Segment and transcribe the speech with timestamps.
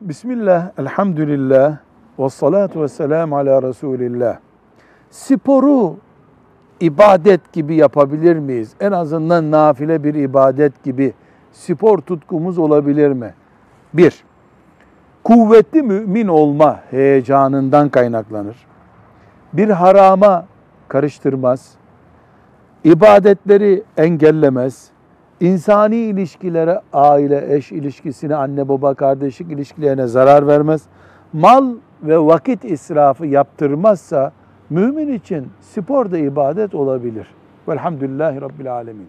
[0.00, 1.76] Bismillah, elhamdülillah,
[2.18, 4.38] ve salatu ve selamu ala Resulillah.
[5.10, 5.96] Sporu
[6.80, 8.74] ibadet gibi yapabilir miyiz?
[8.80, 11.14] En azından nafile bir ibadet gibi
[11.52, 13.34] spor tutkumuz olabilir mi?
[13.94, 14.24] Bir,
[15.24, 18.56] kuvvetli mümin olma heyecanından kaynaklanır.
[19.52, 20.46] Bir harama
[20.88, 21.74] karıştırmaz,
[22.84, 24.90] ibadetleri engellemez,
[25.40, 30.82] insani ilişkilere, aile, eş ilişkisine, anne baba kardeşlik ilişkilerine zarar vermez.
[31.32, 34.32] Mal ve vakit israfı yaptırmazsa
[34.70, 37.26] mümin için spor da ibadet olabilir.
[37.68, 39.08] Velhamdülillahi Rabbil Alemin.